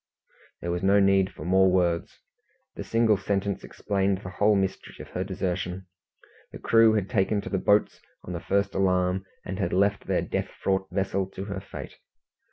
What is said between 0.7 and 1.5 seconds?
was no need for